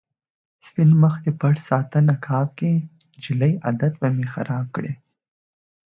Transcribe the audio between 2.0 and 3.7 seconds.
نقاب کې، جلۍ